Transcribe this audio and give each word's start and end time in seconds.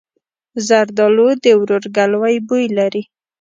زردالو 0.67 1.27
د 1.43 1.45
ورورګلوۍ 1.59 2.35
بوی 2.47 2.65
لري. 2.77 3.03